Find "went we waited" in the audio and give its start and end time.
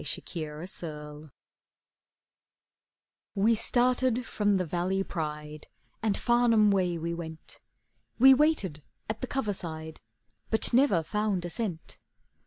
7.13-8.81